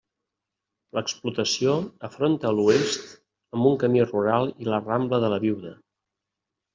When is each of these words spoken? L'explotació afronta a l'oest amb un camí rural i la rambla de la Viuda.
L'explotació 0.99 1.75
afronta 2.07 2.49
a 2.51 2.53
l'oest 2.59 3.05
amb 3.57 3.67
un 3.73 3.77
camí 3.83 4.01
rural 4.07 4.49
i 4.65 4.69
la 4.71 4.81
rambla 4.89 5.21
de 5.25 5.31
la 5.35 5.39
Viuda. 5.45 5.75